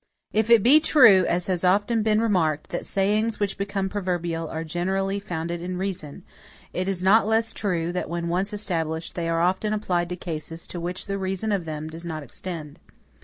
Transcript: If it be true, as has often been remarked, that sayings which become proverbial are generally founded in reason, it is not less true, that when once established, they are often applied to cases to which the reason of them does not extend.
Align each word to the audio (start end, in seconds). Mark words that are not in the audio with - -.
If 0.33 0.49
it 0.49 0.63
be 0.63 0.79
true, 0.79 1.27
as 1.27 1.45
has 1.45 1.63
often 1.63 2.01
been 2.01 2.19
remarked, 2.21 2.71
that 2.71 2.87
sayings 2.87 3.39
which 3.39 3.55
become 3.55 3.87
proverbial 3.87 4.47
are 4.47 4.63
generally 4.63 5.19
founded 5.19 5.61
in 5.61 5.77
reason, 5.77 6.23
it 6.73 6.87
is 6.87 7.03
not 7.03 7.27
less 7.27 7.53
true, 7.53 7.91
that 7.91 8.09
when 8.09 8.27
once 8.27 8.51
established, 8.51 9.13
they 9.13 9.29
are 9.29 9.41
often 9.41 9.73
applied 9.73 10.09
to 10.09 10.15
cases 10.15 10.65
to 10.69 10.79
which 10.79 11.05
the 11.05 11.19
reason 11.19 11.51
of 11.51 11.65
them 11.65 11.87
does 11.87 12.03
not 12.03 12.23
extend. 12.23 12.79